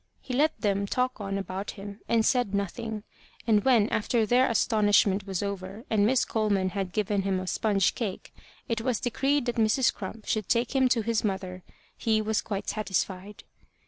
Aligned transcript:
He 0.19 0.33
let 0.33 0.59
them 0.59 0.87
talk 0.87 1.21
on 1.21 1.37
about 1.37 1.69
him, 1.77 1.99
and 2.09 2.25
said 2.25 2.55
nothing; 2.55 3.03
and 3.45 3.63
when, 3.63 3.87
after 3.89 4.25
their 4.25 4.49
astonishment 4.49 5.27
was 5.27 5.43
over, 5.43 5.85
and 5.91 6.07
Miss 6.07 6.25
Coleman 6.25 6.69
had 6.69 6.91
given 6.91 7.21
him 7.21 7.39
a 7.39 7.45
sponge 7.45 7.93
cake, 7.93 8.33
it 8.67 8.81
was 8.81 8.99
decreed 8.99 9.45
that 9.45 9.57
Mrs. 9.57 9.93
Crump 9.93 10.25
should 10.25 10.49
take 10.49 10.75
him 10.75 10.89
to 10.89 11.03
his 11.03 11.23
mother, 11.23 11.61
he 11.95 12.19
was 12.19 12.41
quite 12.41 12.67
satisfied. 12.67 13.43